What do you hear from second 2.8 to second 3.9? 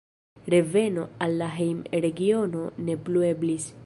ne plu eblis.